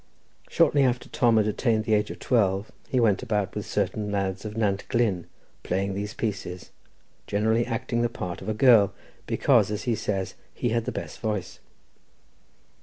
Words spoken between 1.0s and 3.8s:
Tom had attained the age of twelve he went about with